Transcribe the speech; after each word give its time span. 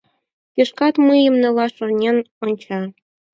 Кишкат 0.53 0.95
мыйым 1.07 1.35
нелаш 1.41 1.71
шонен 1.77 2.17
онча. 2.43 2.81